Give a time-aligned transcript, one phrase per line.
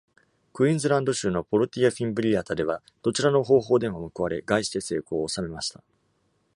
[0.51, 5.83] クイーンズランド州の「Portia fimbriata」では、どちらの方法でも報われ、概して成功を収めました。